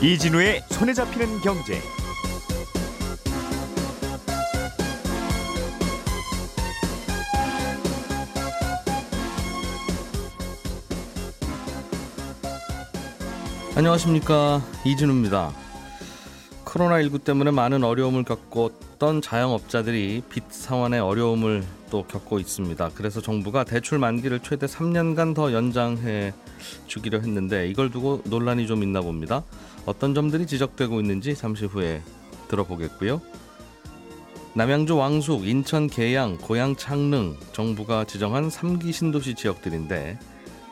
[0.00, 1.80] 이진우의 손에 잡히는 경제.
[13.74, 15.52] 안녕하십니까 이진우입니다.
[16.64, 18.50] 코로나19 때문에 많은 어려움을 겪
[18.98, 22.90] 었던 자영업자들이 빚 상환의 어려움을 또 겪고 있습니다.
[22.94, 26.34] 그래서 정부가 대출 만기를 최대 3년간 더 연장해
[26.86, 29.44] 주기로 했는데 이걸 두고 논란이 좀 있나 봅니다.
[29.86, 32.02] 어떤 점들이 지적되고 있는지 잠시 후에
[32.48, 33.22] 들어보겠고요.
[34.54, 40.18] 남양주 왕숙, 인천 계양, 고양 창릉 정부가 지정한 3기 신도시 지역들인데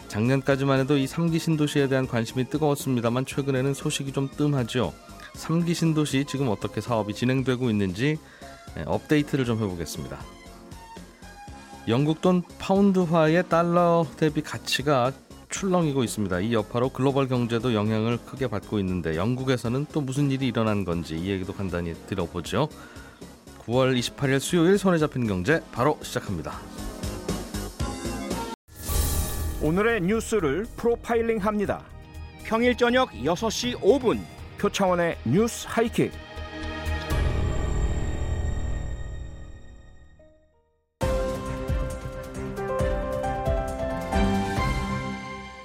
[0.09, 4.93] 작년까지만 해도 이 3기 신도시에 대한 관심이 뜨거웠습니다만 최근에는 소식이 좀 뜸하죠.
[5.37, 8.19] 3기 신도시 지금 어떻게 사업이 진행되고 있는지
[8.75, 10.19] 네, 업데이트를 좀 해보겠습니다.
[11.89, 15.13] 영국 돈 파운드화의 달러 대비 가치가
[15.49, 16.41] 출렁이고 있습니다.
[16.41, 21.31] 이 여파로 글로벌 경제도 영향을 크게 받고 있는데 영국에서는 또 무슨 일이 일어난 건지 이
[21.31, 22.69] 얘기도 간단히 들어보죠.
[23.61, 26.59] 9월 28일 수요일 손에 잡힌 경제 바로 시작합니다.
[29.63, 31.83] 오늘의 뉴스를 프로파일링 합니다.
[32.45, 34.21] 평일 저녁 6시 5분
[34.67, 36.11] 표창원의 뉴스 하이킥.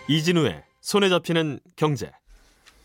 [0.07, 2.11] 이진우의 손에 잡히는 경제.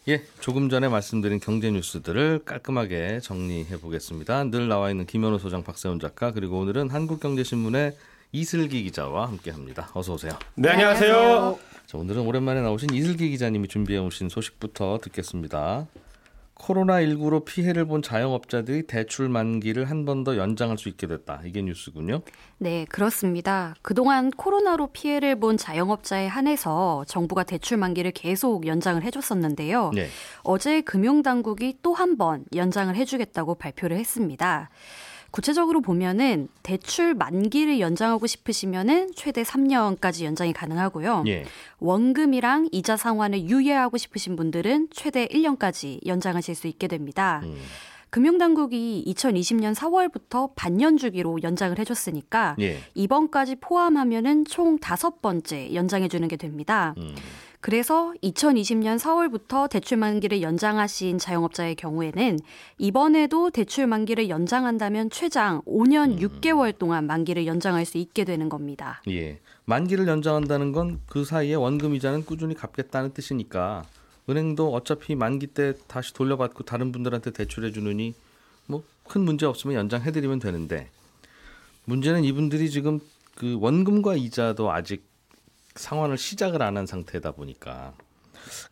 [0.08, 4.44] 예, 조금 전에 말씀드린 경제 뉴스들을 깔끔하게 정리해 보겠습니다.
[4.44, 7.94] 늘 나와 있는 김현우 소장, 박세훈 작가 그리고 오늘은 한국경제신문의
[8.32, 9.90] 이슬기 기자와 함께합니다.
[9.92, 10.32] 어서 오세요.
[10.54, 11.58] 네, 안녕하세요.
[11.86, 15.86] 자, 오늘은 오랜만에 나오신 이슬기 기자님이 준비해 오신 소식부터 듣겠습니다.
[16.56, 21.40] 코로나19로 피해를 본 자영업자들이 대출 만기를 한 번 더 연장할 수 있게 됐다.
[21.44, 22.22] 이게 뉴스군요.
[22.58, 23.74] 네, 그렇습니다.
[23.82, 29.90] 그동안 코로나로 피해를 본 자영업자에 한해서 정부가 대출 만기를 계속 연장을 해줬었는데요.
[29.94, 30.08] 네.
[30.42, 34.70] 어제 금융당국이 또 한 번 연장을 해주겠다고 발표를 했습니다.
[35.36, 41.24] 구체적으로 보면은 대출 만기를 연장하고 싶으시면은 최대 3년까지 연장이 가능하고요.
[41.26, 41.44] 예.
[41.78, 47.42] 원금이랑 이자 상환을 유예하고 싶으신 분들은 최대 1년까지 연장하실 수 있게 됩니다.
[47.44, 47.54] 음.
[48.08, 52.78] 금융당국이 2020년 4월부터 반년 주기로 연장을 해줬으니까 예.
[52.94, 56.94] 이번까지 포함하면은 총 다섯 번째 연장해주는 게 됩니다.
[56.96, 57.14] 음.
[57.60, 62.38] 그래서 2020년 4월부터 대출 만기를 연장하신 자영업자의 경우에는
[62.78, 66.18] 이번에도 대출 만기를 연장한다면 최장 5년 음.
[66.18, 69.02] 6개월 동안 만기를 연장할 수 있게 되는 겁니다.
[69.08, 69.40] 예.
[69.64, 73.84] 만기를 연장한다는 건 그 사이에 원금 이자는 꾸준히 갚겠다는 뜻이니까
[74.28, 78.14] 은행도 어차피 만기 때 다시 돌려받고 다른 분들한테 대출해 주느니
[78.66, 80.90] 뭐 큰 문제 없으면 연장해 드리면 되는데
[81.84, 83.00] 문제는 이분들이 지금
[83.34, 85.04] 그 원금과 이자도 아직
[85.76, 87.94] 상환을 시작을 안 한 상태다 보니까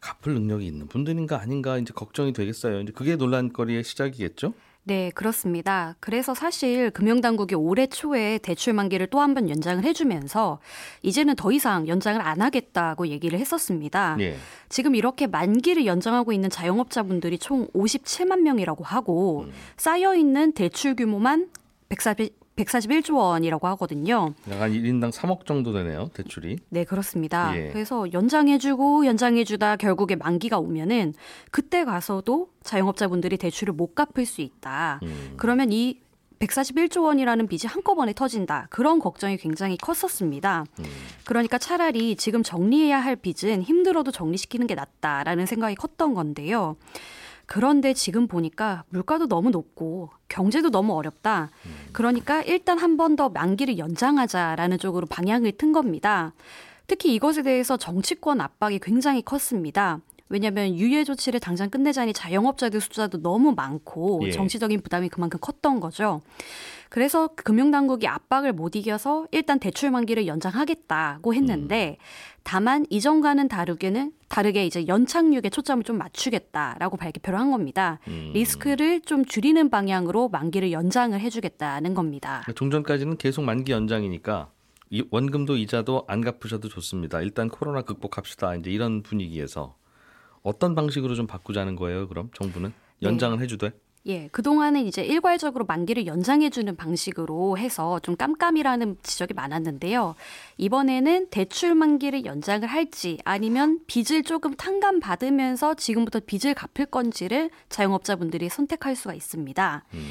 [0.00, 2.80] 갚을 능력이 있는 분들인가 아닌가 이제 걱정이 되겠어요.
[2.80, 4.52] 이제 그게 논란거리의 시작이겠죠?
[4.86, 5.96] 네, 그렇습니다.
[5.98, 10.60] 그래서 사실 금융당국이 올해 초에 대출 만기를 또 한 번 연장을 해주면서
[11.02, 14.16] 이제는 더 이상 연장을 안 하겠다고 얘기를 했었습니다.
[14.16, 14.36] 네.
[14.68, 19.52] 지금 이렇게 만기를 연장하고 있는 자영업자분들이 총 57만 명이라고 하고 음.
[19.78, 21.48] 쌓여 있는 대출 규모만
[21.88, 24.32] 140, 141조 원이라고 하거든요.
[24.50, 26.58] 약간 1인당 3억 정도 되네요, 대출이.
[26.68, 27.56] 네, 그렇습니다.
[27.56, 27.70] 예.
[27.72, 31.14] 그래서 연장해주고 연장해주다 결국에 만기가 오면은
[31.50, 35.00] 그때 가서도 자영업자분들이 대출을 못 갚을 수 있다.
[35.02, 35.34] 음.
[35.36, 36.00] 그러면 이
[36.38, 38.66] 141조 원이라는 빚이 한꺼번에 터진다.
[38.70, 40.64] 그런 걱정이 굉장히 컸었습니다.
[40.78, 40.84] 음.
[41.24, 46.76] 그러니까 차라리 지금 정리해야 할 빚은 힘들어도 정리시키는 게 낫다라는 생각이 컸던 건데요.
[47.46, 51.50] 그런데 지금 보니까 물가도 너무 높고 경제도 너무 어렵다.
[51.92, 56.32] 그러니까 일단 한 번 더 만기를 연장하자라는 쪽으로 방향을 튼 겁니다.
[56.86, 60.00] 특히 이것에 대해서 정치권 압박이 굉장히 컸습니다.
[60.28, 64.30] 왜냐하면 유예 조치를 당장 끝내자니 자영업자들 숫자도 너무 많고 예.
[64.30, 66.22] 정치적인 부담이 그만큼 컸던 거죠.
[66.88, 72.04] 그래서 금융당국이 압박을 못 이겨서 일단 대출 만기를 연장하겠다고 했는데 음.
[72.44, 77.98] 다만 이전과는 다르게는 다르게 이제 연착륙에 초점을 좀 맞추겠다라고 발표를 한 겁니다.
[78.06, 78.30] 음.
[78.32, 82.44] 리스크를 좀 줄이는 방향으로 만기를 연장을 해주겠다는 겁니다.
[82.54, 84.50] 종전까지는 계속 만기 연장이니까
[84.90, 87.20] 이 원금도 이자도 안 갚으셔도 좋습니다.
[87.22, 88.54] 일단 코로나 극복합시다.
[88.56, 89.74] 이제 이런 분위기에서
[90.44, 92.06] 어떤 방식으로 좀 바꾸자는 거예요?
[92.06, 93.42] 그럼 정부는 연장을 네.
[93.42, 93.72] 해주되?
[94.06, 100.14] 예, 그동안은 이제 일괄적으로 만기를 연장해주는 방식으로 해서 좀 깜깜이라는 지적이 많았는데요.
[100.58, 108.94] 이번에는 대출 만기를 연장을 할지 아니면 빚을 조금 탕감받으면서 지금부터 빚을 갚을 건지를 자영업자분들이 선택할
[108.94, 109.84] 수가 있습니다.
[109.94, 110.06] 음.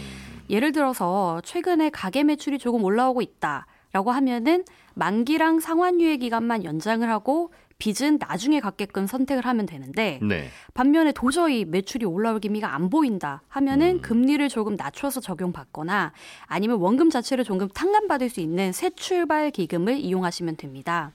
[0.49, 3.67] 예를 들어서 최근에 가계 매출이 조금 올라오고 있다.
[3.93, 4.65] 라고 하면은
[4.95, 7.51] 만기랑 상환 유예 기간만 연장을 하고
[7.83, 10.47] 빚은 나중에 갚게끔 선택을 하면 되는데 네.
[10.73, 14.01] 반면에 도저히 매출이 올라올 기미가 안 보인다 하면은 음.
[14.01, 16.13] 금리를 조금 낮춰서 적용받거나
[16.45, 21.11] 아니면 원금 자체를 조금 탕감받을 수 있는 새 출발 기금을 이용하시면 됩니다.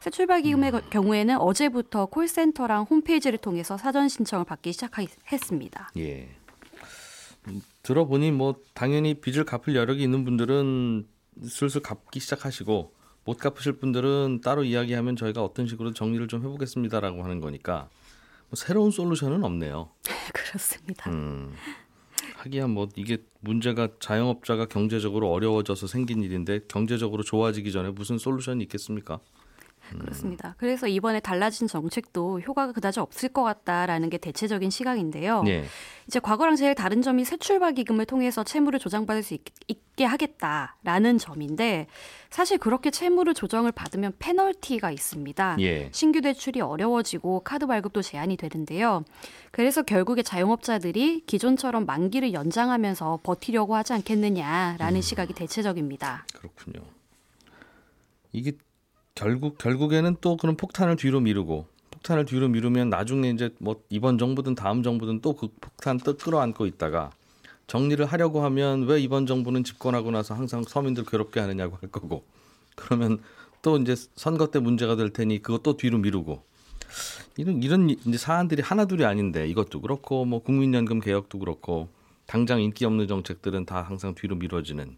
[0.00, 0.80] 새 출발 기금의 음.
[0.90, 5.92] 경우에는 어제부터 콜센터랑 홈페이지를 통해서 사전 신청을 받기 시작했습니다.
[5.96, 6.28] 예.
[7.48, 11.06] 음, 들어보니 뭐 당연히 빚을 갚을 여력이 있는 분들은
[11.44, 17.40] 슬슬 갚기 시작하시고 못 갚으실 분들은 따로 이야기하면 저희가 어떤 식으로 정리를 좀 해보겠습니다라고 하는
[17.40, 17.88] 거니까
[18.48, 19.90] 뭐 새로운 솔루션은 없네요.
[20.34, 21.10] 그렇습니다.
[21.10, 21.54] 음,
[22.36, 29.20] 하기야 뭐 이게 문제가 자영업자가 경제적으로 어려워져서 생긴 일인데 경제적으로 좋아지기 전에 무슨 솔루션이 있겠습니까?
[29.98, 30.54] 그렇습니다.
[30.58, 35.42] 그래서 이번에 달라진 정책도 효과가 그다지 없을 것 같다라는 게 대체적인 시각인데요.
[35.42, 35.64] 네.
[36.06, 39.42] 이제 과거랑 제일 다른 점이 새 출발 기금을 통해서 채무를 조정받을 수 있,
[39.94, 41.86] 게 하겠다라는 점인데
[42.30, 45.56] 사실 그렇게 채무를 조정을 받으면 페널티가 있습니다.
[45.60, 45.90] 예.
[45.92, 49.04] 신규 대출이 어려워지고 카드 발급도 제한이 되는데요.
[49.50, 55.00] 그래서 결국에 자영업자들이 기존처럼 만기를 연장하면서 버티려고 하지 않겠느냐라는 음.
[55.02, 56.24] 시각이 대체적입니다.
[56.32, 56.80] 그렇군요.
[58.32, 58.52] 이게
[59.14, 64.54] 결국 결국에는 또 그런 폭탄을 뒤로 미루고 폭탄을 뒤로 미루면 나중에 이제 뭐 이번 정부든
[64.54, 67.10] 다음 정부든 또 그 폭탄 또 끌어안고 있다가
[67.66, 72.24] 정리를 하려고 하면 왜 이번 정부는 집권하고 나서 항상 서민들 괴롭게 하느냐고 할 거고
[72.74, 73.20] 그러면
[73.60, 76.42] 또 이제 선거 때 문제가 될 테니 그것도 뒤로 미루고
[77.36, 81.88] 이런 이런 이제 사안들이 하나둘이 아닌데 이것도 그렇고 뭐 국민연금 개혁도 그렇고
[82.26, 84.96] 당장 인기 없는 정책들은 다 항상 뒤로 미뤄지는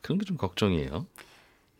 [0.00, 1.06] 그런 게 좀 걱정이에요.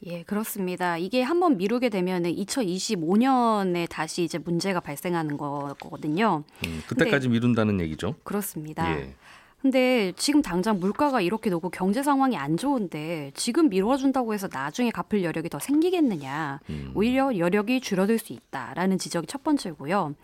[0.07, 0.99] 예, 그렇습니다.
[0.99, 6.43] 이게 한번 미루게 되면 2025년에 다시 이제 문제가 발생하는 거거든요.
[6.67, 8.17] 음, 그때까지 근데, 미룬다는 얘기죠.
[8.25, 8.91] 그렇습니다.
[8.99, 9.15] 예.
[9.61, 15.23] 근데 지금 당장 물가가 이렇게 높고 경제 상황이 안 좋은데 지금 미뤄준다고 해서 나중에 갚을
[15.23, 16.59] 여력이 더 생기겠느냐.
[16.69, 16.91] 음.
[16.97, 20.17] 오히려 여력이 줄어들 수 있다라는 지적이 첫 번째고요.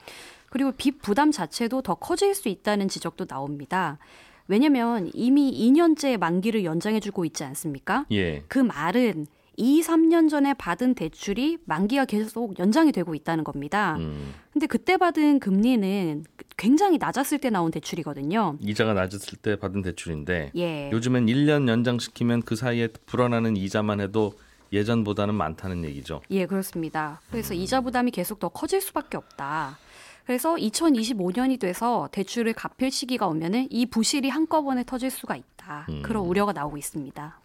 [0.50, 3.98] 그리고 빚 부담 자체도 더 커질 수 있다는 지적도 나옵니다.
[4.48, 8.06] 왜냐면 이미 2년째 만기를 연장해주고 있지 않습니까?
[8.10, 8.42] 예.
[8.48, 9.26] 그 말은
[9.58, 13.96] 2, 3년 전에 받은 대출이 만기가 계속 연장이 되고 있다는 겁니다.
[13.98, 14.32] 음.
[14.52, 16.24] 근데 그때 받은 금리는
[16.56, 18.56] 굉장히 낮았을 때 나온 대출이거든요.
[18.60, 20.90] 이자가 낮았을 때 받은 대출인데 예.
[20.92, 24.32] 요즘엔 1년 연장시키면 그 사이에 불어나는 이자만 해도
[24.72, 26.20] 예전보다는 많다는 얘기죠.
[26.30, 27.20] 예, 그렇습니다.
[27.30, 27.58] 그래서 음.
[27.58, 29.76] 이자 부담이 계속 더 커질 수밖에 없다.
[30.24, 35.86] 그래서 2025년이 돼서 대출을 갚을 시기가 오면은 이 부실이 한꺼번에 터질 수가 있다.
[35.88, 36.02] 음.
[36.02, 37.40] 그런 우려가 나오고 있습니다.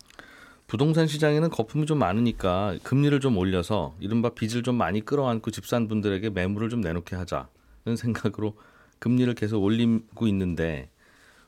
[0.68, 6.70] 부동산 시장에는 거품이 좀 많으니까 금리를 좀 올려서 이른바 빚을 좀 많이 끌어안고 집산분들에게 매물을
[6.70, 8.56] 좀 내놓게 하자는 생각으로
[9.00, 10.90] 금리를 계속 올리고 있는데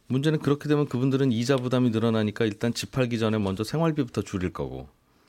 [0.08, 4.88] 문제는 그렇게 되면 그분들은 이자 부담이 늘어나니까 일단 집 팔기 전에 먼저 생활비부터 줄일 거고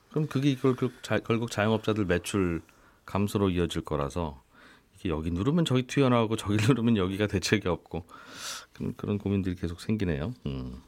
[0.09, 2.61] 그럼 그게 결국, 자, 결국 자영업자들 매출
[3.05, 4.41] 감소로 이어질 거라서
[4.95, 8.05] 이게 여기 누르면 저기 튀어나오고 저기 누르면 여기가 대책이 없고
[8.73, 10.33] 그런, 그런 고민들이 계속 생기네요.
[10.45, 10.81] 음.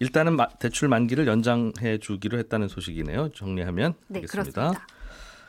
[0.00, 3.30] 일단은 대출 만기를 연장해 주기로 했다는 소식이네요.
[3.34, 4.52] 정리하면 네, 되겠습니다.
[4.52, 4.86] 그렇습니다.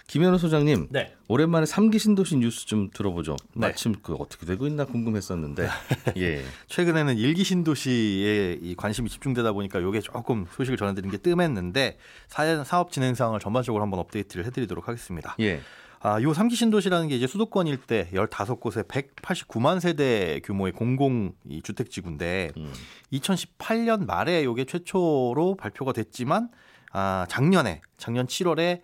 [0.08, 1.16] 김현우 소장님, 네.
[1.30, 3.38] 오랜만에 삼기 신도시 뉴스 좀 들어보죠.
[3.54, 3.68] 네.
[3.68, 5.70] 마침 그 어떻게 되고 있나 궁금했었는데,
[6.18, 6.44] 예.
[6.68, 11.98] 최근에는 일기 신도시에 이 관심이 집중되다 보니까 이게 조금 소식을 전해드린 게 뜸했는데
[12.66, 15.34] 사업 진행 상황을 전반적으로 한번 업데이트를 해드리도록 하겠습니다.
[15.40, 15.62] 예.
[16.04, 21.92] 아, 요 3기 신도시라는 게 이제 수도권 일대 15곳에 189만 세대 규모의 공공 이 주택
[21.92, 22.74] 지구인데 음.
[23.14, 26.50] 2018년 말에 요게 최초로 발표가 됐지만
[26.92, 28.82] 아, 작년에 작년 7월에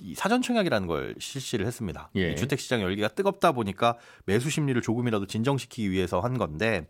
[0.00, 2.08] 이 사전 청약이라는 걸 실시를 했습니다.
[2.14, 2.34] 예.
[2.34, 6.86] 주택 시장 열기가 뜨겁다 보니까 매수 심리를 조금이라도 진정시키기 위해서 한 건데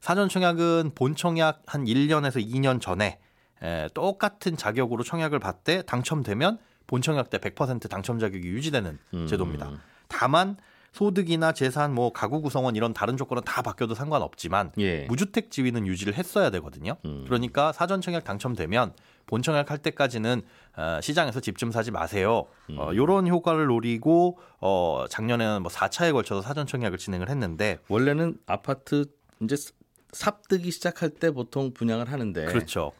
[0.00, 3.20] 사전 청약은 본 청약 한 1년에서 2년 전에
[3.62, 9.26] 에, 똑같은 자격으로 청약을 받되 당첨되면 본청약 때 100% 당첨 자격이 유지되는 음.
[9.26, 9.70] 제도입니다.
[10.08, 10.56] 다만
[10.92, 15.06] 소득이나 재산, 뭐 가구 구성원 이런 다른 조건은 다 바뀌어도 상관없지만 예.
[15.06, 16.96] 무주택 지위는 유지를 했어야 되거든요.
[17.06, 17.24] 음.
[17.26, 18.92] 그러니까 사전 청약 당첨되면
[19.24, 20.42] 본 청약 할 때까지는
[20.76, 22.46] 어, 시장에서 집 좀 사지 마세요.
[22.68, 22.78] 음.
[22.78, 29.06] 어, 요런 효과를 노리고 어, 작년에는 뭐 4차에 걸쳐서 사전 청약을 진행을 했는데 원래는 아파트
[29.40, 29.56] 이제
[30.12, 32.92] 삽뜨기 시작할 때 보통 분양을 하는데 그렇죠.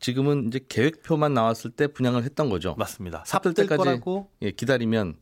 [0.00, 2.74] 지금은 이제 계획표만 나왔을 때 분양을 했던 거죠.
[2.78, 3.22] 맞습니다.
[3.26, 4.00] 삽들 때까지
[4.42, 5.16] 예, 기다리면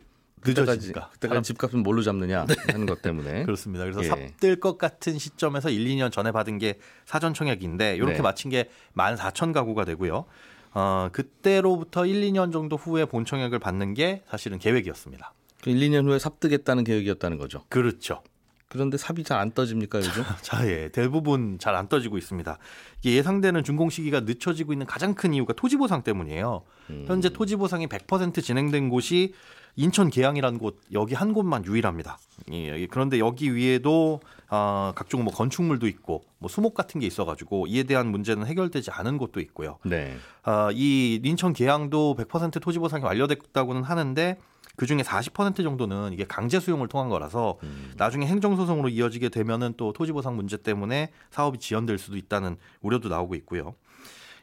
[0.45, 2.55] 늦어지니까 그때까지 집값은 뭘로 잡느냐 네.
[2.69, 3.85] 하는 것 때문에 그렇습니다.
[3.85, 4.09] 그래서 예.
[4.09, 8.23] 삽들 것 같은 시점에서 1, 2년 전에 받은 게 사전 청약인데 이렇게 네.
[8.23, 10.25] 마친 게 14,000 가구가 되고요.
[10.73, 15.33] 어, 그때로부터 1, 2년 정도 후에 본 청약을 받는 게 사실은 계획이었습니다.
[15.67, 17.65] 1, 그 2년 후에 삽뜨겠다는 계획이었다는 거죠.
[17.69, 18.23] 그렇죠.
[18.69, 20.25] 그런데 삽이 잘 안 떠집니까 요즘?
[20.43, 22.59] 자, 예, 대부분 잘 안 떠지고 있습니다.
[23.01, 26.63] 이게 예상되는 준공 시기가 늦춰지고 있는 가장 큰 이유가 토지 보상 때문이에요.
[26.91, 27.05] 음.
[27.07, 29.35] 현재 토지 보상이 100% 진행된 곳이
[29.79, 32.19] 인천 계양이라는 곳 여기 한 곳만 유일합니다.
[32.51, 37.83] 예, 그런데 여기 위에도 어, 각종 뭐 건축물도 있고 뭐 수목 같은 게 있어가지고 이에
[37.83, 39.79] 대한 문제는 해결되지 않은 곳도 있고요.
[39.85, 40.17] 네.
[40.47, 44.39] 어, 이 인천 계양도 100% 토지 보상이 완료됐다고는 하는데
[44.77, 47.93] 그 중에 40% 정도는 이게 강제 수용을 통한 거라서 음.
[47.97, 53.09] 나중에 행정 소송으로 이어지게 되면은 또 토지 보상 문제 때문에 사업이 지연될 수도 있다는 우려도
[53.09, 53.75] 나오고 있고요.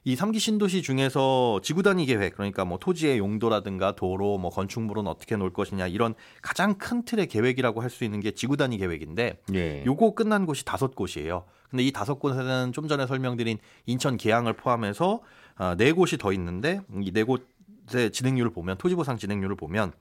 [0.05, 5.37] 이 3기 신도시 중에서 지구 단위 계획 그러니까 뭐 토지의 용도라든가 도로 뭐 건축물은 어떻게
[5.37, 9.83] 놓을 것이냐 이런 가장 큰 틀의 계획이라고 할 수 있는 게 지구 단위 계획인데 예.
[9.85, 11.45] 요거 끝난 곳이 다섯 곳이에요.
[11.69, 15.21] 근데 이 다섯 곳에는 좀 전에 설명드린 인천 계양을 포함해서
[15.55, 17.47] 아, 네 곳이 더 있는데 이 네 곳
[17.93, 19.91] 의 진행률을 보면 토지 보상 진행률을 보면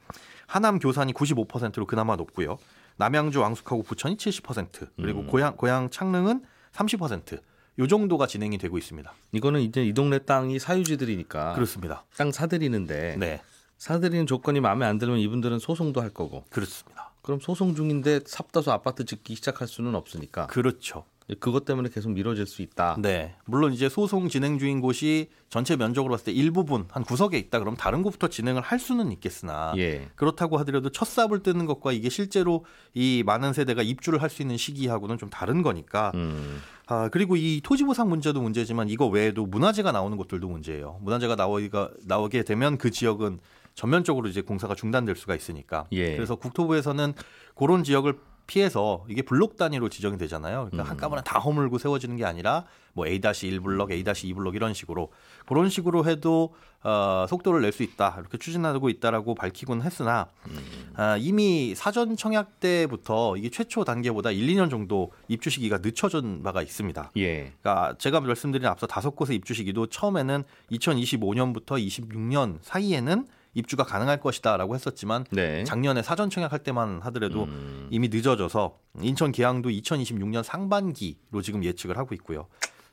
[0.47, 2.59] 하남 교산이 95%로 그나마 높고요.
[2.97, 5.27] 남양주 왕숙하고 부천이 70% 그리고 음.
[5.27, 7.41] 고향 고향 창릉은 30%.
[7.79, 9.13] 요 정도가 진행이 되고 있습니다.
[9.33, 12.05] 이거는 이제 이 동네 땅이 사유지들이니까 그렇습니다.
[12.17, 13.41] 땅 사들이는데 네.
[13.79, 17.13] 사들이는 조건이 마음에 안 들면 이분들은 소송도 할 거고 그렇습니다.
[17.23, 21.05] 그럼 소송 중인데 삽다서 아파트 짓기 시작할 수는 없으니까 그렇죠.
[21.39, 22.97] 그것 때문에 계속 미뤄질 수 있다.
[22.99, 23.37] 네.
[23.45, 27.77] 물론 이제 소송 진행 중인 곳이 전체 면적으로 봤을 때 일부분 한 구석에 있다 그럼
[27.77, 30.09] 다른 곳부터 진행을 할 수는 있겠으나 예.
[30.17, 32.65] 그렇다고 하더라도 첫 삽을 뜨는 것과 이게 실제로
[32.95, 36.11] 이 많은 세대가 입주를 할 수 있는 시기하고는 좀 다른 거니까.
[36.15, 36.59] 음.
[36.87, 40.99] 아, 그리고 이 토지 보상 문제도 문제지만 이거 외에도 문화재가 나오는 것들도 문제예요.
[41.03, 43.39] 문화재가 나오기가 나오게 되면 그 지역은
[43.75, 45.87] 전면적으로 이제 공사가 중단될 수가 있으니까.
[45.93, 46.17] 예.
[46.17, 47.15] 그래서 국토부에서는
[47.55, 50.69] 그런 지역을 피해서 이게 블록 단위로 지정이 되잖아요.
[50.71, 50.91] 그러니까 음.
[50.91, 55.11] 한꺼번에 다 허물고 세워지는 게 아니라 뭐 A-1블록, A-2블록 이런 식으로
[55.47, 60.93] 그런 식으로 해도 어, 속도를 낼 수 있다 이렇게 추진하고 있다라고 밝히곤 했으나 음.
[60.97, 66.61] 아, 이미 사전 청약 때부터 이게 최초 단계보다 1, 2년 정도 입주 시기가 늦춰진 바가
[66.61, 67.13] 있습니다.
[67.19, 67.53] 예.
[67.63, 74.75] 그러니까 제가 말씀드린 앞서 다섯 곳의 입주 시기도 처음에는 2025년부터 26년 사이에는 입주가 가능할 것이다라고
[74.75, 75.65] 했었지만 네.
[75.65, 77.89] 작년에 사전 청약할 때만 하더라도 음.
[77.91, 82.47] 이미 늦어져서 인천 계양도 2026년 상반기로 지금 예측을 하고 있고요.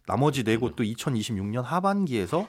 [0.05, 2.47] 나머지 네 곳도 2026년 하반기에서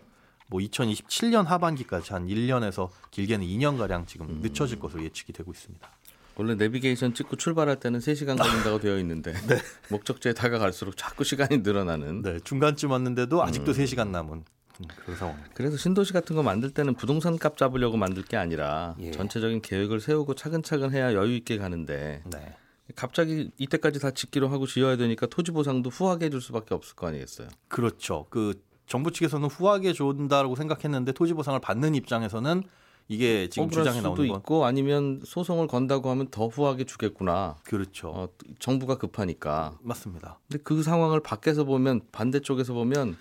[0.49, 4.40] 뭐 2027년 하반기까지 한 1년에서 길게는 2년 가량 지금 음.
[4.43, 5.88] 늦춰질 것으로 예측이 되고 있습니다.
[6.37, 9.59] 원래 내비게이션 찍고 출발할 때는 3시간 걸린다고 되어 있는데 네.
[9.90, 12.23] 목적지에 다가갈수록 자꾸 시간이 늘어나는.
[12.23, 13.76] 네, 중간쯤 왔는데도 아직도 음.
[13.76, 14.45] 3시간 남은
[14.89, 15.37] 그런 상황.
[15.55, 19.11] 그래서 신도시 같은 거 만들 때는 부동산 값 잡으려고 만들 게 아니라 예.
[19.11, 22.57] 전체적인 계획을 세우고 차근차근 해야 여유 있게 가는데 네.
[22.97, 27.49] 갑자기 이때까지 다 짓기로 하고 지어야 되니까 토지 보상도 후하게 해줄 수밖에 없을 거 아니겠어요?
[27.69, 28.27] 그렇죠.
[28.31, 32.65] 그 정부 측에서는 후하게 준다라고 생각했는데 토지 보상을 받는 입장에서는
[33.11, 37.57] 이게 지금 주장에 나오는 건 있고 아니면 소송을 건다고 하면 더 후하게 주겠구나.
[37.65, 38.09] 그렇죠.
[38.09, 38.29] 어,
[38.61, 39.77] 정부가 급하니까.
[39.83, 40.39] 맞습니다.
[40.49, 43.17] 근데 그 상황을 밖에서 보면 반대쪽에서 보면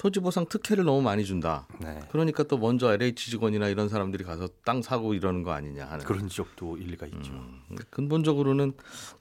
[0.00, 1.66] 토지보상 특혜를 너무 많이 준다.
[1.78, 2.00] 네.
[2.10, 6.26] 그러니까 또 먼저 LH 직원이나 이런 사람들이 가서 땅 사고 이러는 거 아니냐 하는 그런
[6.26, 7.32] 지적도 일리가 있죠.
[7.32, 8.72] 음, 근본적으로는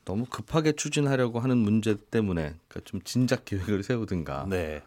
[0.05, 4.45] 너무 급하게 추진하려고 하는 문제 때문에 그러니까 좀 진작 계획을 세우든가.
[4.49, 4.81] 네.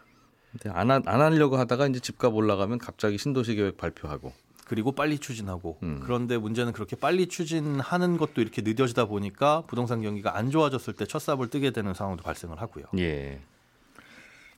[0.53, 4.33] 근데 안, 하, 안 하려고 하다가 이제 집값 올라가면 갑자기 신도시 계획 발표하고.
[4.65, 6.01] 그리고 빨리 추진하고 음.
[6.03, 11.19] 그런데 문제는 그렇게 빨리 추진하는 것도 이렇게 늦어지다 보니까 부동산 경기가 안 좋아졌을 때 첫
[11.19, 12.87] 삽을 뜨게 되는 상황도 발생을 하고요.
[12.97, 13.41] 예.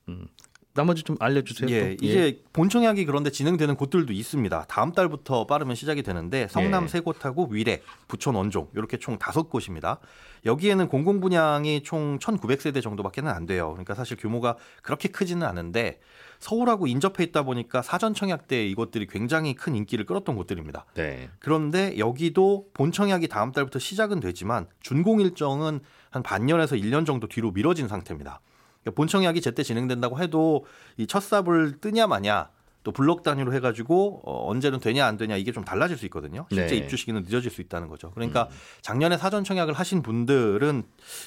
[0.09, 0.29] 음.
[0.75, 1.71] 나머지 좀 알려주세요.
[1.71, 2.05] 예, 또.
[2.05, 2.39] 이제 예.
[2.53, 4.65] 본청약이 그런데 진행되는 곳들도 있습니다.
[4.69, 6.89] 다음 달부터 빠르면 시작이 되는데 성남 예.
[6.89, 10.01] 세 곳하고 위례, 부천 원종 이렇게 총 다섯 곳입니다.
[10.45, 13.71] 여기에는 공공 분양이 총 1,900세대 정도밖에는 안 돼요.
[13.71, 16.01] 그러니까 사실 규모가 그렇게 크지는 않은데
[16.41, 20.85] 서울하고 인접해 있다 보니까 사전 청약 때 이것들이 굉장히 큰 인기를 끌었던 곳들입니다.
[20.95, 21.31] 네.
[21.39, 27.53] 그런데 여기도 본 청약이 다음 달부터 시작은 되지만 준공 일정은 한 반년에서 1년 정도 뒤로
[27.53, 28.41] 미뤄진 상태입니다.
[28.85, 30.67] 그러니까 본청약이 제때 진행된다고 해도
[30.99, 32.51] 이 첫 삽을 뜨냐 마냐
[32.83, 36.47] 또 블록 단위로 해가지고 어, 언제는 되냐 안 되냐 이게 좀 달라질 수 있거든요.
[36.51, 36.77] 실제 네.
[36.77, 38.11] 입주 시기는 늦어질 수 있다는 거죠.
[38.11, 38.57] 그러니까 음.
[38.83, 40.83] 작년에 사전 청약을 하신 분들은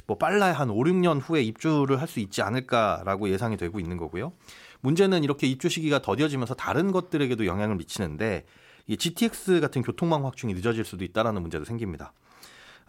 [0.06, 4.34] 뭐 빨라야 한 5, 6년 후에 입주를 할 수 있지 않을까라고 예상이 되고 있는 거고요.
[4.82, 8.46] 문제는 이렇게 입주 시기가 더뎌지면서 다른 것들에게도 영향을 미치는데
[8.86, 12.14] 이 GTX 같은 교통망 확충이 늦어질 수도 있다라는 문제도 생깁니다.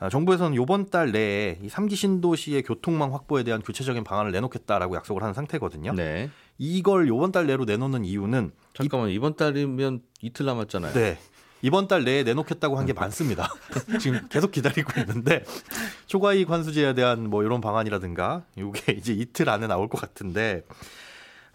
[0.01, 5.23] 아, 정부에서는 이번 달 내에 이 3기 신도시의 교통망 확보에 대한 구체적인 방안을 내놓겠다라고 약속을
[5.23, 5.93] 하는 상태거든요.
[5.95, 6.31] 네.
[6.57, 10.93] 이걸 이번 달 내로 내놓는 이유는 잠깐만 이 번 달이면 이틀 남았잖아요.
[10.93, 11.19] 네.
[11.63, 13.53] 이번 달 내에 내놓겠다고 한 게 많습니다.
[14.01, 15.43] 지금 계속 기다리고 있는데
[16.07, 20.63] 초과이익 환수제에 대한 뭐 이런 방안이라든가 이게 이제 이틀 안에 나올 것 같은데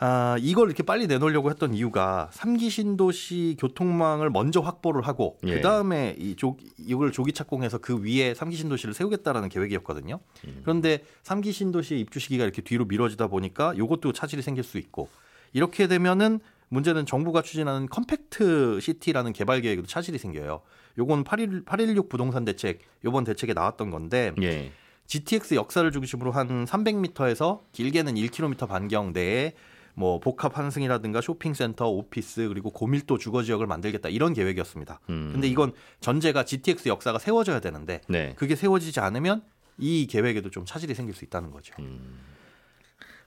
[0.05, 5.55] 아, 이걸 이렇게 빨리 내놓으려고 했던 이유가 삼기 신도시 교통망을 먼저 확보를 하고 예.
[5.55, 10.19] 그다음에 이 조, 이걸 조기 착공해서 그 위에 삼기 신도시를 세우겠다라는 계획이었거든요.
[10.45, 10.59] 음.
[10.63, 15.07] 그런데 삼기 신도시의 입주 시기가 이렇게 뒤로 미뤄지다 보니까 이것도 차질이 생길 수 있고
[15.53, 20.63] 이렇게 되면은 문제는 정부가 추진하는 컴팩트 시티라는 개발 계획에도 차질이 생겨요.
[20.97, 24.73] 요건 8 816 부동산 대책 요번 대책에 나왔던 건데 예.
[25.07, 29.53] GTX 역사를 중심으로 한 300m에서 길게는 1km 반경 내에
[29.95, 34.99] 뭐 복합 환승이라든가 쇼핑센터, 오피스 그리고 고밀도 주거 지역을 만들겠다 이런 계획이었습니다.
[35.09, 35.29] 음.
[35.33, 38.33] 근데 이건 전제가 GTX 역사가 세워져야 되는데 네.
[38.35, 39.43] 그게 세워지지 않으면
[39.77, 41.73] 이 계획에도 좀 차질이 생길 수 있다는 거죠.
[41.79, 42.19] 음.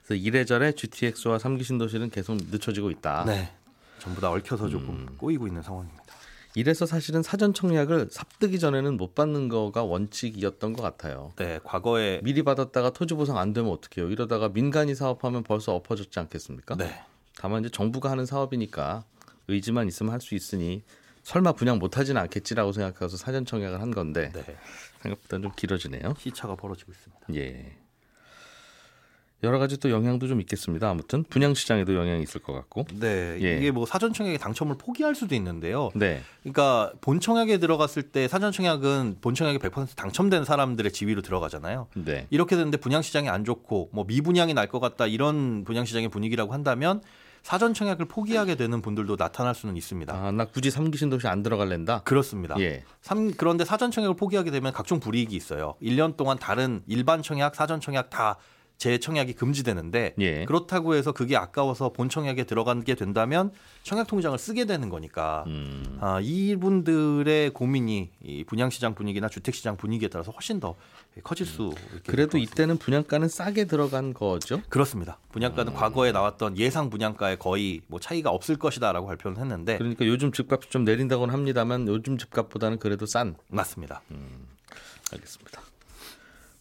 [0.04, 3.24] 그래서 이래저래 GTX와 삼기 신도시는 계속 늦춰지고 있다.
[3.24, 3.52] 네.
[3.98, 5.16] 전부 다 얽혀서 조금 음.
[5.18, 6.05] 꼬이고 있는 상황입니다.
[6.56, 11.32] 이래서 사실은 사전 청약을 삽뜨기 전에는 못 받는 거가 원칙이었던 것 같아요.
[11.36, 14.10] 네, 과거에 미리 받았다가 토지 보상 안 되면 어떡해요?
[14.10, 16.76] 이러다가 민간이 사업하면 벌써 엎어졌지 않겠습니까?
[16.76, 16.98] 네.
[17.36, 19.04] 다만 이제 정부가 하는 사업이니까
[19.48, 20.82] 의지만 있으면 할 수 있으니
[21.24, 24.56] 설마 분양 못 하지는 않겠지라고 생각해서 사전 청약을 한 건데 네.
[25.02, 26.14] 생각보다 좀 길어지네요.
[26.18, 27.26] 시차가 벌어지고 있습니다.
[27.34, 27.76] 예.
[29.42, 30.88] 여러 가지 또 영향도 좀 있겠습니다.
[30.88, 32.86] 아무튼 분양 시장에도 영향이 있을 것 같고.
[32.94, 33.58] 네, 예.
[33.58, 35.90] 이게 뭐 사전 청약의 당첨을 포기할 수도 있는데요.
[35.94, 36.22] 네.
[36.42, 41.88] 그러니까 본 청약에 들어갔을 때 사전 청약은 본 청약에 100% 당첨된 사람들의 지위로 들어가잖아요.
[41.96, 42.26] 네.
[42.30, 46.52] 이렇게 되는데 분양 시장이 안 좋고 뭐 미분양이 날 것 같다 이런 분양 시장의 분위기라고
[46.52, 47.00] 한다면
[47.44, 50.12] 사전 청약을 포기하게 되는 분들도 나타날 수는 있습니다.
[50.12, 52.00] 아, 나 굳이 삼기 신도시 안 들어갈랜다?
[52.00, 52.56] 그렇습니다.
[52.58, 52.82] 예.
[53.00, 55.74] 삼, 그런데 사전 청약을 포기하게 되면 각종 불이익이 있어요.
[55.80, 58.38] 1년 동안 다른 일반 청약, 사전 청약 다
[58.78, 60.44] 재청약이 금지되는데 예.
[60.44, 63.50] 그렇다고 해서 그게 아까워서 본 청약에 들어가게 된다면
[63.82, 65.98] 청약 통장을 쓰게 되는 거니까 음.
[66.00, 70.74] 아, 이분들의 고민이 이 분양시장 분위기나 주택시장 분위기에 따라서 훨씬 더
[71.22, 72.00] 커질 수 음.
[72.06, 74.60] 그래도 이때는 분양가는 싸게 들어간 거죠?
[74.68, 75.18] 그렇습니다.
[75.32, 75.76] 분양가는 음.
[75.76, 80.84] 과거에 나왔던 예상 분양가에 거의 뭐 차이가 없을 것이다라고 발표는 했는데 그러니까 요즘 집값 좀
[80.84, 84.02] 내린다고는 합니다만 요즘 집값보다는 그래도 싼 맞습니다.
[84.10, 84.46] 음.
[85.12, 85.65] 알겠습니다.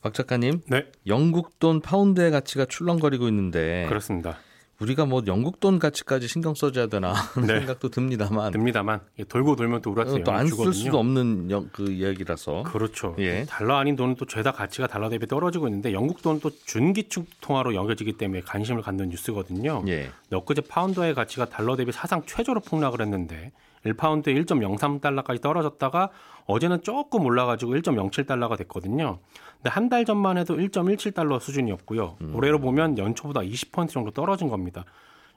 [0.05, 0.85] 박 작가님, 네.
[1.07, 4.37] 영국 돈 파운드의 가치가 출렁거리고 있는데 그렇습니다.
[4.79, 7.57] 우리가 뭐 영국 돈 가치까지 신경 써줘야 되나 하는 네.
[7.57, 12.61] 생각도 듭니다만 듭니다만 돌고 돌면 또 우라스 또 안 쓸 수도 없는 영, 그 이야기라서
[12.67, 13.15] 그렇죠.
[13.17, 13.45] 예.
[13.49, 17.73] 달러 아닌 돈은 또 죄다 가치가 달러 대비 떨어지고 있는데 영국 돈은 또 준기축 통화로
[17.73, 19.85] 여겨지기 때문에 관심을 갖는 뉴스거든요.
[19.87, 20.11] 예.
[20.31, 23.53] 엊그제 파운드의 가치가 달러 대비 사상 최저로 폭락을 했는데
[23.85, 26.09] 1파운드에 1.03달러까지 떨어졌다가
[26.45, 29.19] 어제는 조금 올라가지고 1.07달러가 됐거든요.
[29.57, 32.17] 근데 한 달 전만 해도 1.17달러 수준이었고요.
[32.21, 32.35] 음.
[32.35, 34.83] 올해로 보면 연초보다 20% 정도 떨어진 겁니다.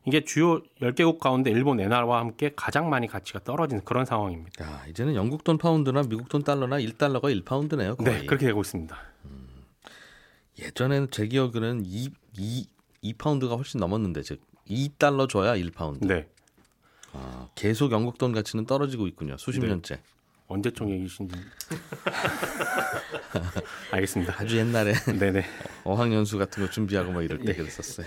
[0.06, 4.64] 이게 주요 10개국 가운데 일본 엔화와 함께 가장 많이 가치가 떨어진 그런 상황입니다.
[4.64, 7.96] 야, 이제는 영국 돈 파운드나 미국 돈 달러나 1달러가 1파운드네요.
[7.98, 8.20] 거의.
[8.20, 8.96] 네, 그렇게 되고 있습니다.
[9.26, 9.48] 음.
[10.58, 12.08] 예전에는 제 기억에는 2,
[12.38, 12.66] 2,
[13.04, 16.06] 2파운드가 훨씬 넘었는데 즉 2달러 줘야 1파운드.
[16.06, 16.26] 네.
[17.20, 19.36] 아, 계속 영국 돈 가치는 떨어지고 있군요.
[19.38, 19.68] 수십 네.
[19.68, 19.98] 년째.
[20.46, 21.36] 언제적 얘기신지.
[23.92, 24.34] 알겠습니다.
[24.38, 25.44] 아주 옛날에 네네.
[25.84, 27.54] 어학연수 같은 거 준비하고 뭐 이럴 때 예.
[27.54, 28.06] 그랬었어요.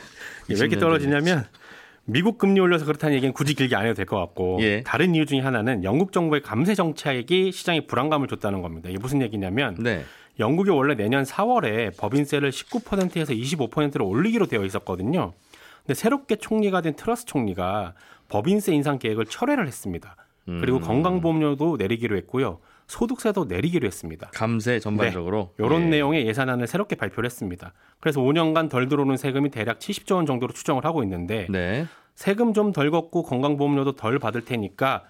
[0.50, 1.46] 예, 왜 이렇게 떨어지냐면
[2.06, 4.82] 미국 금리 올려서 그렇다는 얘기는 굳이 길게 안 해도 될 것 같고 예.
[4.84, 8.90] 다른 이유 중에 하나는 영국 정부의 감세 정책이 시장에 불안감을 줬다는 겁니다.
[8.90, 10.04] 이게 무슨 얘기냐면 네.
[10.40, 15.34] 영국이 원래 내년 4월에 법인세를 19%에서 25%로 올리기로 되어 있었거든요.
[15.86, 17.94] 근데 새롭게 총리가 된 트러스 총리가
[18.30, 20.16] 법인세 인상 계획을 철회를 했습니다.
[20.46, 20.82] 그리고 음.
[20.82, 22.60] 건강보험료도 내리기로 했고요.
[22.88, 24.30] 소득세도 내리기로 했습니다.
[24.34, 25.66] 감세 전반적으로 네.
[25.66, 25.86] 이런 예.
[25.88, 27.74] 내용의 예산안을 새롭게 발표를 했습니다.
[28.00, 31.86] 그래서 5년간 덜 들어오는 세금이 대략 70조 원 정도로 추정을 하고 있는데 네.
[32.16, 35.04] 세금 좀 덜 걷고 건강보험료도 덜 받을 테니까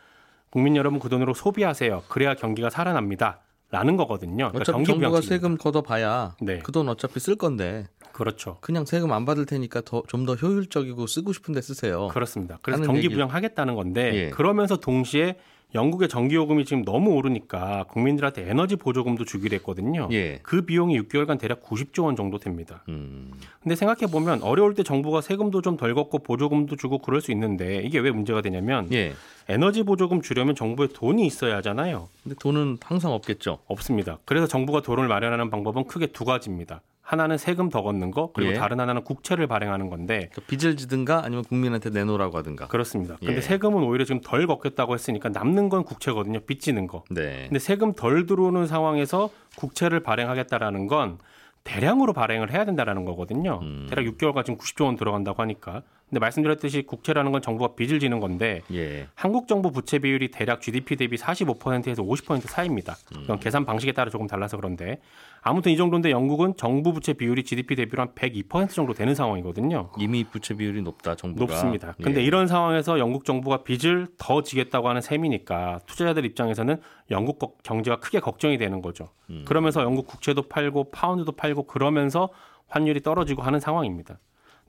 [0.51, 2.03] 국민 여러분 그 돈으로 소비하세요.
[2.07, 3.39] 그래야 경기가 살아납니다.
[3.71, 4.49] 라는 거거든요.
[4.51, 6.59] 그러니까 어차피 정부가 세금 걷어봐야 네.
[6.59, 8.57] 그돈 어차피 쓸 건데 그렇죠.
[8.61, 12.09] 그냥 세금 안 받을 테니까 더좀더 효율적이고 쓰고 싶은데 쓰세요.
[12.09, 12.59] 그렇습니다.
[12.61, 14.29] 그래서 경기 부양하겠다는 건데 예.
[14.29, 15.35] 그러면서 동시에
[15.73, 20.09] 영국의 전기요금이 지금 너무 오르니까 국민들한테 에너지 보조금도 주기로 했거든요.
[20.11, 20.39] 예.
[20.43, 22.83] 그 비용이 6개월간 대략 90조 원 정도 됩니다.
[22.89, 23.31] 음.
[23.63, 27.81] 근데 생각해 보면 어려울 때 정부가 세금도 좀 덜 걷고 보조금도 주고 그럴 수 있는데
[27.83, 29.13] 이게 왜 문제가 되냐면 예.
[29.47, 32.09] 에너지 보조금 주려면 정부에 돈이 있어야 하잖아요.
[32.23, 33.59] 근데 돈은 항상 없겠죠.
[33.67, 34.19] 없습니다.
[34.25, 36.81] 그래서 정부가 돈을 마련하는 방법은 크게 두 가지입니다.
[37.11, 38.55] 하나는 세금 더 걷는 거 그리고 예.
[38.55, 43.17] 다른 하나는 국채를 발행하는 건데 그러니까 빚을 지든가 아니면 국민한테 내놓으라고 하든가 그렇습니다.
[43.19, 43.41] 근데 예.
[43.41, 46.39] 세금은 오히려 지금 덜 걷겠다고 했으니까 남는 건 국채거든요.
[46.39, 47.03] 빚 지는 거.
[47.09, 47.47] 네.
[47.49, 51.17] 근데 세금 덜 들어오는 상황에서 국채를 발행하겠다라는 건
[51.65, 53.59] 대량으로 발행을 해야 된다라는 거거든요.
[53.61, 53.87] 음.
[53.89, 55.83] 대략 6개월간 지금 90조 원 들어간다고 하니까.
[56.11, 59.07] 근데 말씀드렸듯이 국채라는 건 정부가 빚을 지는 건데 예.
[59.15, 62.97] 한국 정부 부채 비율이 대략 GDP 대비 45%에서 50% 사이입니다.
[63.15, 63.39] 음.
[63.39, 64.99] 계산 방식에 따라 조금 달라서 그런데
[65.41, 69.91] 아무튼 이 정도인데 영국은 정부 부채 비율이 GDP 대비로 한 102% 정도 되는 상황이거든요.
[69.99, 71.53] 이미 부채 비율이 높다 정부가.
[71.53, 71.95] 높습니다.
[72.03, 72.25] 근데 예.
[72.25, 78.57] 이런 상황에서 영국 정부가 빚을 더 지겠다고 하는 셈이니까 투자자들 입장에서는 영국 경제가 크게 걱정이
[78.57, 79.07] 되는 거죠.
[79.29, 79.45] 음.
[79.47, 82.27] 그러면서 영국 국채도 팔고 파운드도 팔고 그러면서
[82.67, 84.19] 환율이 떨어지고 하는 상황입니다.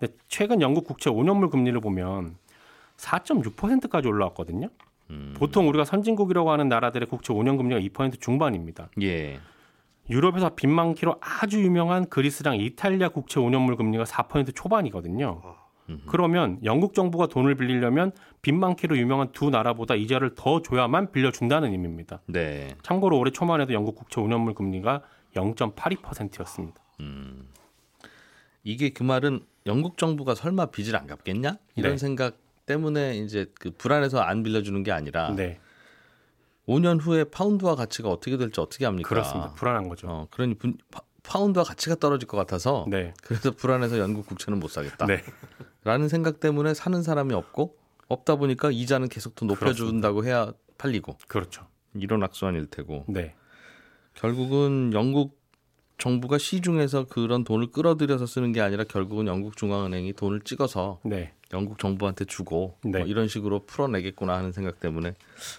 [0.03, 2.35] 근데 최근 영국 국채 5년물 금리를 보면
[2.97, 4.69] 4.6%까지 올라왔거든요.
[5.11, 5.35] 음.
[5.37, 8.88] 보통 우리가 선진국이라고 하는 나라들의 국채 5년 금리가 2% 중반입니다.
[9.01, 9.38] 예.
[10.11, 15.41] 유럽에서 빚 많기로 아주 유명한 그리스랑 이탈리아 국채 5년물 금리가 4% 초반이거든요.
[16.07, 22.23] 그러면 영국 정부가 돈을 빌리려면 빚 많기로 유명한 두 나라보다 이자를 더 줘야만 빌려준다는 의미입니다.
[22.27, 22.75] 네.
[22.83, 25.03] 참고로 올해 초만 해도 영국 국채 5년물 금리가
[25.37, 26.83] 0.82%였습니다.
[27.01, 27.47] 음.
[28.64, 31.59] 이게 그 말은 영국 정부가 설마 빚을 안 갚겠냐?
[31.77, 31.98] 이런 네.
[31.98, 35.59] 생각 때문에 이제 그 불안해서 안 빌려주는 게 아니라 네.
[36.68, 39.09] 5년 후에 파운드와 가치가 어떻게 될지 어떻게 합니까?
[39.09, 39.53] 그렇습니다.
[39.55, 40.09] 불안한 거죠.
[40.09, 40.79] 어, 그러니 분,
[41.22, 43.14] 파 운드와 가치가 떨어질 것 같아서 네.
[43.22, 45.07] 그래서 불안해서 영국 국채는 못 사겠다.
[45.07, 45.22] 네.
[45.85, 47.77] 라는 생각 때문에 사는 사람이 없고
[48.09, 51.16] 없다 보니까 이자는 계속 더 높여준다고 해야 팔리고.
[51.29, 51.66] 그렇죠.
[51.94, 53.05] 이런 악순환일 테고.
[53.09, 53.35] 네.
[54.14, 55.40] 결국은 영국
[55.99, 61.33] 정부가 시중에서 그런 돈을 끌어들여서 쓰는 게 아니라 결국은 영국 중앙은행이 돈을 찍어서 네.
[61.53, 62.99] 영국 정부한테 주고 네.
[62.99, 65.15] 뭐 이런 식으로 풀어내겠구나 하는 생각 때문에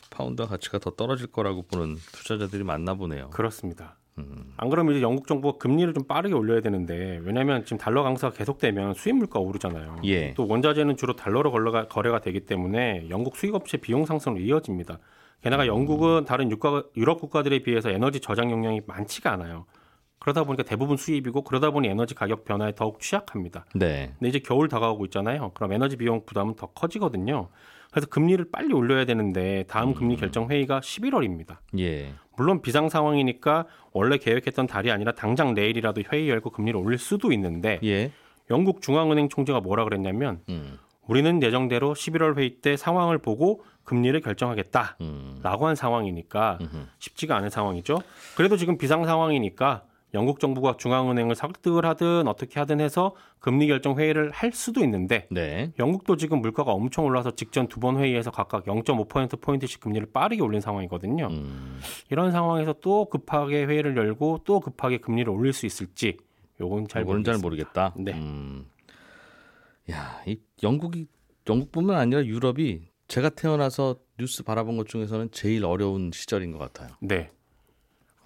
[0.09, 3.29] 파운드 가치가 더 떨어질 거라고 보는 투자자들이 많나 보네요.
[3.29, 3.95] 그렇습니다.
[4.17, 4.53] 음.
[4.57, 8.93] 안 그러면 이제 영국 정부가 금리를 좀 빠르게 올려야 되는데 왜냐하면 지금 달러 강세가 계속되면
[8.95, 10.01] 수입 물가 오르잖아요.
[10.05, 10.33] 예.
[10.35, 14.99] 또 원자재는 주로 달러로 거래가, 거래가 되기 때문에 영국 수입업체 비용 상승으로 이어집니다.
[15.41, 16.49] 게다가 영국은 다른
[16.95, 19.65] 유럽 국가들에 비해서 에너지 저장 용량이 많지가 않아요.
[20.23, 23.65] 그러다 보니까 대부분 수입이고 그러다 보니 에너지 가격 변화에 더욱 취약합니다.
[23.75, 24.13] 네.
[24.17, 25.51] 근데 이제 겨울 다가오고 있잖아요.
[25.53, 27.49] 그럼 에너지 비용 부담은 더 커지거든요.
[27.91, 29.93] 그래서 금리를 빨리 올려야 되는데 다음 음.
[29.93, 31.57] 금리 결정 회의가 11월입니다.
[31.77, 32.13] 예.
[32.37, 37.81] 물론 비상 상황이니까 원래 계획했던 달이 아니라 당장 내일이라도 회의 열고 금리를 올릴 수도 있는데
[37.83, 38.11] 예.
[38.49, 40.79] 영국 중앙은행 총재가 뭐라 그랬냐면 음.
[41.05, 45.41] 우리는 예정대로 11월 회의 때 상황을 보고 금리를 결정하겠다라고 음.
[45.43, 46.59] 한 상황이니까
[46.99, 48.01] 쉽지가 않은 상황이죠.
[48.37, 49.83] 그래도 지금 비상 상황이니까
[50.13, 55.71] 영국 정부가 중앙은행을 설득을 하든 어떻게 하든 해서 금리 결정 회의를 할 수도 있는데 네.
[55.79, 60.61] 영국도 지금 물가가 엄청 올라서 직전 두 번 회의에서 각각 0.5% 포인트씩 금리를 빠르게 올린
[60.61, 61.27] 상황이거든요.
[61.27, 61.79] 음.
[62.11, 66.17] 이런 상황에서 또 급하게 회의를 열고 또 급하게 금리를 올릴 수 있을지
[66.61, 67.03] 요건 잘.
[67.23, 67.93] 잘 모르겠다.
[67.97, 68.13] 네.
[68.13, 68.65] 음.
[69.91, 71.07] 야, 이 영국이
[71.49, 76.95] 영국뿐만 아니라 유럽이 제가 태어나서 뉴스 바라본 것 중에서는 제일 어려운 시절인 것 같아요.
[77.01, 77.31] 네.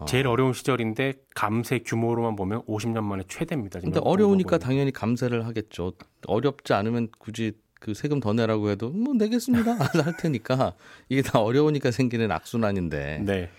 [0.06, 3.80] 제일 어려운 시절인데 감세 규모로만 보면 50년 만에 최대입니다.
[3.80, 5.94] 근데 어려우니까 당연히 감세를 하겠죠.
[6.28, 10.74] 어렵지 않으면 굳이 그 세금 더 내라고 해도 뭐 내겠습니다 할 테니까
[11.10, 13.50] 이게 다 어려우니까 생기는 악순환인데 네.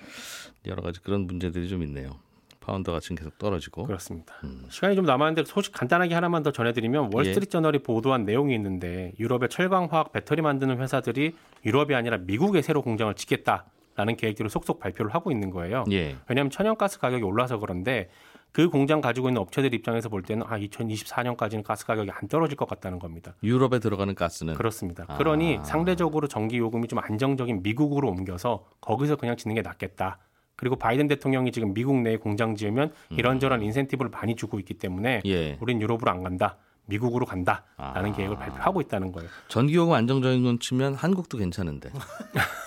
[0.66, 2.16] 여러 가지 그런 문제들이 좀 있네요.
[2.60, 4.34] 파운드가 지금 계속 떨어지고 그렇습니다.
[4.44, 4.66] 음.
[4.68, 10.12] 시간이 좀 남았는데 소식 간단하게 하나만 더 전해드리면 월스트리트 저널이 보도한 내용이 있는데 유럽의 철광화학
[10.12, 13.64] 배터리 만드는 회사들이 유럽이 아니라 미국에 새로 공장을 짓겠다.
[13.98, 15.82] 라는 계획들을 속속 발표를 하고 있는 거예요.
[15.90, 16.16] 예.
[16.28, 18.08] 왜냐하면 천연가스 가격이 올라서 그런데
[18.52, 22.68] 그 공장 가지고 있는 업체들 입장에서 볼 때는 아 2024년까지는 가스 가격이 안 떨어질 것
[22.68, 23.34] 같다는 겁니다.
[23.42, 25.04] 유럽에 들어가는 가스는 그렇습니다.
[25.08, 25.18] 아.
[25.18, 30.18] 그러니 상대적으로 전기 요금이 좀 안정적인 미국으로 옮겨서 거기서 그냥 짓는 게 낫겠다.
[30.54, 33.18] 그리고 바이든 대통령이 지금 미국 내에 공장 지으면 음.
[33.18, 35.58] 이런저런 인센티브를 많이 주고 있기 때문에 예.
[35.60, 36.56] 우린 유럽으로 안 간다.
[36.86, 38.12] 미국으로 간다라는 아.
[38.12, 39.28] 계획을 발표하고 있다는 거예요.
[39.48, 41.90] 전기요금 안정적인 건 치면 한국도 괜찮은데.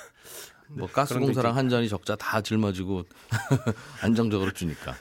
[0.73, 3.03] 뭐 네, 가스공사랑 한전이 적자 다 짊어지고
[4.01, 4.95] 안정적으로 주니까.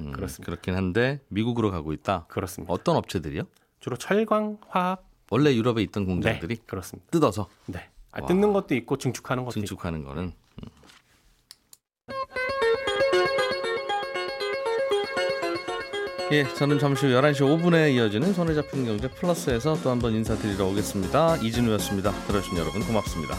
[0.00, 0.44] 음, 그렇습니다.
[0.46, 2.26] 그렇긴 한데 미국으로 가고 있다.
[2.28, 2.72] 그렇습니다.
[2.72, 3.44] 어떤 업체들이요?
[3.80, 5.08] 주로 철광, 화학.
[5.30, 7.08] 원래 유럽에 있던 공장들이 네, 그렇습니다.
[7.10, 7.48] 뜯어서.
[7.66, 7.88] 네.
[8.10, 10.10] 아, 뜯는 것도 있고 증축하는 것도 증축하는 있고.
[10.10, 10.24] 거는.
[10.24, 10.68] 음.
[16.32, 21.36] 예, 저는 잠시 후 11시 5분에 이어지는 손에 잡히는 경제 플러스에서 또 한번 인사드리러 오겠습니다.
[21.38, 22.10] 이진우였습니다.
[22.26, 23.34] 들어주신 여러분 고맙습니다.